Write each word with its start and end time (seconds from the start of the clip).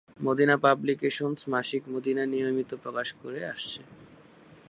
Madina 0.19 0.55
publications 0.57 1.39
মাসিক 1.47 1.83
মদীনা 1.89 2.23
নিয়মিত 2.25 2.71
প্রকাশ 2.83 3.07
করে 3.21 3.41
আসছে। 3.45 3.81